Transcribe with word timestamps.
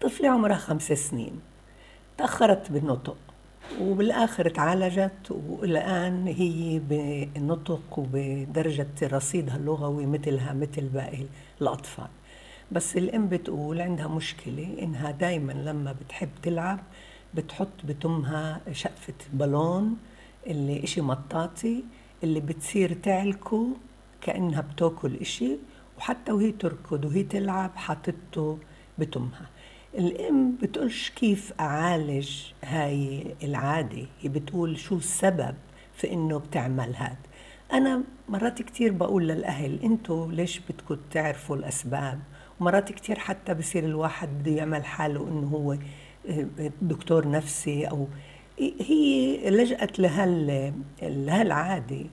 طفلة 0.00 0.28
عمرها 0.28 0.56
خمس 0.56 0.92
سنين 0.92 1.40
تأخرت 2.18 2.72
بالنطق 2.72 3.16
وبالآخر 3.80 4.48
تعالجت 4.48 5.30
والآن 5.30 6.26
هي 6.26 6.78
بالنطق 6.78 7.98
وبدرجة 7.98 8.88
رصيدها 9.02 9.56
اللغوي 9.56 10.06
مثلها 10.06 10.52
مثل 10.52 10.88
باقي 10.88 11.26
الأطفال. 11.62 12.08
بس 12.72 12.96
الأم 12.96 13.28
بتقول 13.28 13.80
عندها 13.80 14.08
مشكلة 14.08 14.76
إنها 14.82 15.10
دايما 15.10 15.52
لما 15.52 15.92
بتحب 15.92 16.28
تلعب 16.42 16.78
بتحط 17.34 17.68
بتمها 17.84 18.60
شقفة 18.72 19.14
بالون 19.32 19.96
اللي 20.46 20.84
إشي 20.84 21.00
مطاطي 21.00 21.84
اللي 22.24 22.40
بتصير 22.40 22.92
تعلكه 23.02 23.66
كأنها 24.20 24.60
بتاكل 24.60 25.16
إشي 25.16 25.56
وحتى 25.98 26.32
وهي 26.32 26.52
تركض 26.52 27.04
وهي 27.04 27.22
تلعب 27.22 27.70
حاطته 27.76 28.58
بتمها. 28.98 29.46
الأم 29.98 30.56
بتقولش 30.62 31.10
كيف 31.10 31.52
أعالج 31.60 32.30
هاي 32.64 33.26
العادة؟ 33.42 34.06
هي 34.20 34.28
بتقول 34.28 34.78
شو 34.78 34.96
السبب 34.96 35.54
في 35.94 36.12
إنه 36.12 36.38
بتعمل 36.38 36.94
هاد؟ 36.96 37.16
أنا 37.72 38.02
مرات 38.28 38.62
كتير 38.62 38.92
بقول 38.92 39.28
للأهل 39.28 39.78
أنتوا 39.82 40.32
ليش 40.32 40.60
بدكم 40.60 40.96
تعرفوا 41.10 41.56
الأسباب؟ 41.56 42.20
ومرات 42.60 42.92
كتير 42.92 43.18
حتى 43.18 43.54
بصير 43.54 43.84
الواحد 43.84 44.28
بده 44.28 44.50
يعمل 44.52 44.84
حاله 44.84 45.28
إنه 45.28 45.46
هو 45.46 45.72
آه، 46.28 46.70
دكتور 46.82 47.28
نفسي 47.30 47.84
أو 47.84 48.08
هي 48.58 49.50
لجأت 49.50 49.98
لهال 49.98 50.72
لهالعادة 51.02 52.06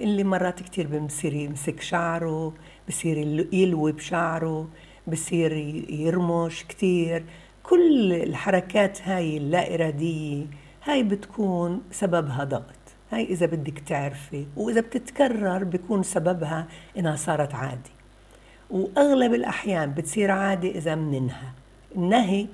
اللي 0.00 0.24
مرات 0.24 0.62
كتير 0.62 0.98
بصير 0.98 1.32
يمسك 1.34 1.80
شعره 1.80 2.54
بصير 2.88 3.46
يلوي 3.52 3.92
بشعره. 3.92 4.68
بصير 5.06 5.52
يرمش 5.90 6.64
كتير. 6.64 7.24
كل 7.62 8.12
الحركات 8.12 9.02
هاي 9.02 9.36
اللا 9.36 9.74
إرادية 9.74 10.46
هاي 10.84 11.02
بتكون 11.02 11.82
سببها 11.90 12.44
ضغط. 12.44 12.64
هاي 13.10 13.24
إذا 13.24 13.46
بدك 13.46 13.78
تعرفي 13.78 14.46
وإذا 14.56 14.80
بتتكرر 14.80 15.64
بيكون 15.64 16.02
سببها 16.02 16.68
إنها 16.98 17.16
صارت 17.16 17.54
عادي. 17.54 17.90
وأغلب 18.70 19.34
الأحيان 19.34 19.94
بتصير 19.94 20.30
عادي 20.30 20.78
إذا 20.78 20.94
مننها 20.94 21.52
النهي 21.96 22.46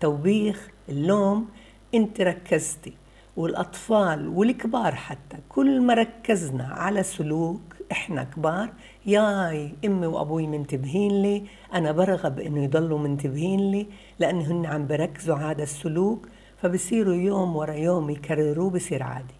توبيخ 0.00 0.68
اللوم 0.88 1.48
أنت 1.94 2.20
ركزتي. 2.20 2.92
والأطفال 3.36 4.28
والكبار 4.28 4.94
حتى 4.94 5.36
كل 5.48 5.80
ما 5.80 5.94
ركزنا 5.94 6.64
على 6.64 7.02
سلوك 7.02 7.75
إحنا 7.92 8.24
كبار 8.24 8.72
ياي 9.06 9.74
إمي 9.84 10.06
وأبوي 10.06 10.46
منتبهين 10.46 11.22
لي 11.22 11.42
أنا 11.74 11.92
برغب 11.92 12.40
إنه 12.40 12.64
يضلوا 12.64 12.98
منتبهين 12.98 13.70
لي 13.70 13.86
لأن 14.18 14.40
هن 14.40 14.66
عم 14.66 14.86
بركزوا 14.86 15.36
على 15.36 15.46
هذا 15.46 15.62
السلوك 15.62 16.28
فبصيروا 16.56 17.14
يوم 17.14 17.56
ورا 17.56 17.72
يوم 17.74 18.10
يكرروه 18.10 18.70
بصير 18.70 19.02
عادي. 19.02 19.34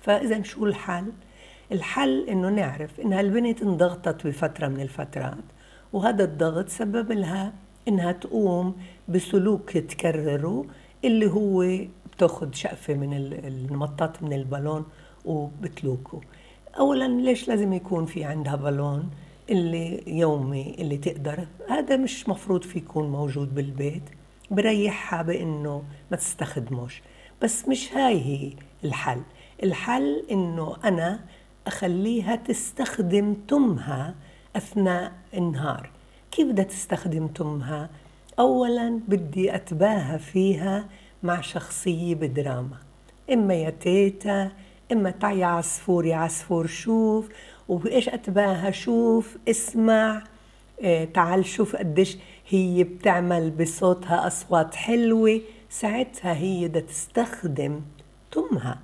فاذا 0.00 0.42
شو 0.42 0.66
الحل؟ 0.66 1.12
الحل 1.72 2.28
إنه 2.28 2.48
نعرف 2.48 3.00
انها 3.00 3.20
البنت 3.20 3.62
انضغطت 3.62 4.26
بفترة 4.26 4.68
من 4.68 4.80
الفترات 4.80 5.44
وهذا 5.92 6.24
الضغط 6.24 6.68
سبب 6.68 7.12
لها 7.12 7.52
إنها 7.88 8.12
تقوم 8.12 8.74
بسلوك 9.08 9.70
تكرره 9.70 10.66
اللي 11.04 11.30
هو 11.30 11.78
بتاخذ 12.12 12.52
شقفة 12.52 12.94
من 12.94 13.12
المطاط 13.44 14.22
من 14.22 14.32
البالون 14.32 14.84
وبتلوكه. 15.24 16.20
اولا 16.78 17.08
ليش 17.08 17.48
لازم 17.48 17.72
يكون 17.72 18.06
في 18.06 18.24
عندها 18.24 18.56
بالون 18.56 19.10
اللي 19.50 20.02
يومي 20.06 20.76
اللي 20.78 20.96
تقدر؟ 20.96 21.46
هذا 21.68 21.96
مش 21.96 22.28
مفروض 22.28 22.62
في 22.62 22.78
يكون 22.78 23.10
موجود 23.10 23.54
بالبيت. 23.54 24.02
بريحها 24.50 25.22
بإنه 25.22 25.82
ما 26.10 26.16
تستخدموش. 26.16 27.02
بس 27.42 27.68
مش 27.68 27.92
هاي 27.92 28.20
هي 28.20 28.52
الحل. 28.84 29.22
الحل 29.62 30.24
إنه 30.30 30.76
أنا 30.84 31.20
أخليها 31.66 32.36
تستخدم 32.36 33.34
تمها 33.48 34.14
أثناء 34.56 35.12
النهار. 35.34 35.90
كيف 36.30 36.48
بدها 36.48 36.64
تستخدم 36.64 37.26
تمها؟ 37.26 37.90
اولا 38.38 39.00
بدي 39.08 39.54
أتباهى 39.54 40.18
فيها 40.18 40.88
مع 41.22 41.40
شخصية 41.40 42.14
بدراما. 42.14 42.76
إما 43.32 43.54
يا 43.54 43.70
تيتا 43.70 44.52
إما 44.92 45.10
تعي 45.10 45.44
عصفور 45.44 46.06
يا 46.06 46.16
عصفور 46.16 46.66
شوف 46.66 47.28
وإيش 47.68 48.08
اتباهى 48.08 48.72
شوف 48.72 49.36
اسمع. 49.48 50.24
آه 50.82 51.04
تعال 51.04 51.46
شوف 51.46 51.76
قديش 51.76 52.16
هي 52.48 52.84
بتعمل 52.84 53.50
بصوتها 53.50 54.26
أصوات 54.26 54.74
حلوة. 54.74 55.40
ساعتها 55.70 56.34
هي 56.34 56.68
بدها 56.68 56.82
تستخدم 56.82 57.80
تمها. 58.32 58.78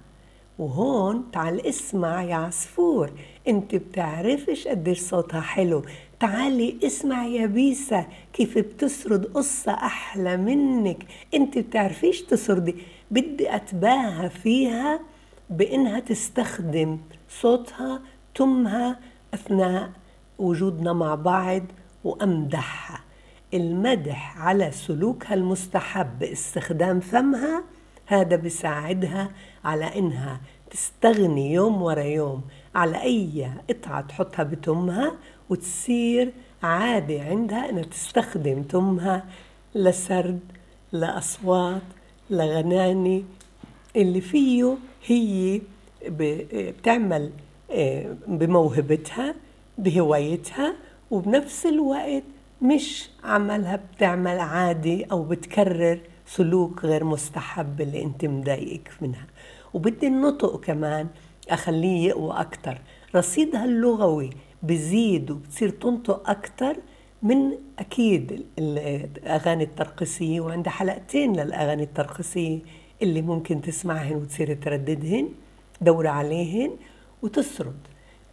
وهون 0.58 1.30
تعال 1.32 1.66
اسمع 1.66 2.22
يا 2.22 2.34
عصفور 2.34 3.10
أنت 3.48 3.74
بتعرفش 3.74 4.68
قديش 4.68 5.00
صوتها 5.00 5.40
حلو. 5.40 5.82
تعالي 6.20 6.78
اسمع 6.84 7.26
يا 7.26 7.46
بيسا 7.46 8.06
كيف 8.32 8.58
بتسرد 8.58 9.24
قصة 9.24 9.72
أحلى 9.72 10.36
منك. 10.36 10.98
أنت 11.34 11.58
بتعرفيش 11.58 12.22
تسردي. 12.22 12.74
بدي 13.10 13.54
أتباهى 13.56 14.30
فيها 14.30 15.00
بإنها 15.50 16.00
تستخدم 16.00 16.98
صوتها 17.28 18.00
تمها 18.34 19.00
أثناء 19.34 19.90
وجودنا 20.38 20.92
مع 20.92 21.14
بعض 21.14 21.62
وأمدحها. 22.04 23.00
المدح 23.54 24.38
على 24.38 24.70
سلوكها 24.70 25.34
المستحب 25.34 26.18
باستخدام 26.18 27.00
فمها 27.00 27.64
هذا 28.06 28.36
بيساعدها 28.36 29.30
على 29.64 29.98
إنها 29.98 30.40
تستغني 30.70 31.52
يوم 31.52 31.82
ورا 31.82 32.02
يوم 32.02 32.42
على 32.74 33.02
أي 33.02 33.50
قطعة 33.70 34.00
تحطها 34.00 34.42
بتمها 34.42 35.12
وتصير 35.50 36.32
عادة 36.62 37.22
عندها 37.22 37.70
إنها 37.70 37.82
تستخدم 37.82 38.62
تمها 38.62 39.24
لسرد 39.74 40.40
لأصوات 40.92 41.82
لغناني 42.30 43.24
اللي 43.96 44.20
فيه 44.20 44.76
هي 45.06 45.60
بتعمل 46.08 47.30
آه، 47.70 48.16
بموهبتها 48.26 49.34
بهوايتها 49.78 50.74
وبنفس 51.10 51.66
الوقت 51.66 52.22
مش 52.62 53.10
عملها 53.24 53.80
بتعمل 53.96 54.38
عادي 54.40 55.04
أو 55.04 55.22
بتكرر 55.22 56.00
سلوك 56.26 56.84
غير 56.84 57.04
مستحب 57.04 57.80
اللي 57.80 58.02
أنت 58.02 58.24
مضايقك 58.24 58.90
منها. 59.00 59.26
وبدي 59.74 60.06
النطق 60.06 60.60
كمان 60.60 61.06
أخليه 61.50 62.08
يقوى 62.08 62.40
أكتر. 62.40 62.78
رصيدها 63.14 63.64
اللغوي 63.64 64.30
بزيد 64.62 65.30
وبتصير 65.30 65.68
تنطق 65.70 66.30
أكتر 66.30 66.76
من 67.22 67.52
أكيد 67.78 68.46
الأغاني 68.58 69.64
الترقصية. 69.64 70.40
وعندها 70.40 70.72
حلقتين 70.72 71.36
للأغاني 71.36 71.82
الترقصية 71.82 72.58
اللي 73.02 73.22
ممكن 73.22 73.60
تسمعهن 73.62 74.16
وتصير 74.16 74.54
ترددهن 74.54 75.28
دوري 75.80 76.08
عليهن 76.08 76.70
وتسرد. 77.22 77.76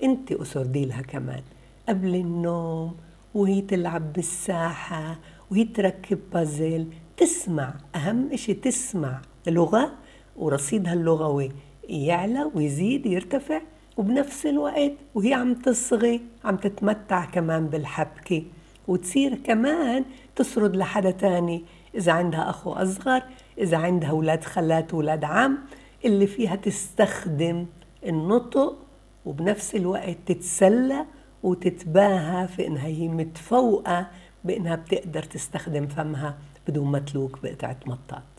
انت 0.04 0.32
اسردي 0.32 0.86
لها 0.86 1.02
كمان. 1.02 1.42
قبل 1.90 2.16
النوم 2.16 2.96
وهي 3.34 3.62
تلعب 3.62 4.14
بالساحة 4.14 5.20
وهي 5.52 5.64
تركب 5.64 6.20
بازل 6.34 6.88
تسمع. 7.18 7.74
أهم 7.96 8.32
إشي 8.34 8.54
تسمع 8.54 9.22
لغة 9.48 9.92
ورصيدها 10.36 10.94
اللغوي. 10.94 11.52
يعلى 11.90 12.52
ويزيد 12.56 13.06
يرتفع 13.06 13.62
وبنفس 13.98 14.46
الوقت 14.46 14.92
وهي 15.16 15.34
عم 15.34 15.54
تصغي 15.54 16.22
عم 16.44 16.56
تتمتع 16.56 17.26
كمان 17.26 17.68
بالحبكة. 17.68 18.44
وتصير 18.88 19.36
كمان 19.36 20.06
تسرد 20.36 20.76
لحدا 20.76 21.12
تاني. 21.12 21.64
إذا 21.96 22.12
عندها 22.12 22.50
أخو 22.50 22.74
أصغر 22.74 23.24
إذا 23.58 23.78
عندها 23.78 24.10
أولاد 24.10 24.44
خالات 24.44 24.94
وأولاد 24.94 25.24
عم 25.24 25.58
اللي 26.06 26.28
فيها 26.28 26.56
تستخدم 26.56 27.66
النطق 28.06 28.78
وبنفس 29.26 29.76
الوقت 29.76 30.18
تتسلى 30.26 31.06
وتتباهى 31.44 32.48
في 32.48 32.68
إنها 32.68 32.86
هي 32.88 33.08
متفوقة 33.08 34.08
بإنها 34.44 34.76
بتقدر 34.76 35.24
تستخدم 35.24 35.88
فمها 35.88 36.38
بدون 36.68 36.88
ما 36.88 37.00
تلوك 37.00 37.40
بقطعة 37.44 37.78
مطاط. 37.86 38.35